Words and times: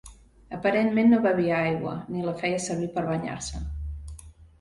Aparentment 0.55 1.11
no 1.11 1.19
bevia 1.25 1.59
aigua, 1.65 1.93
ni 2.13 2.23
la 2.29 2.33
feia 2.39 2.63
servir 2.69 2.87
per 2.97 3.05
banyar-se. 3.11 3.63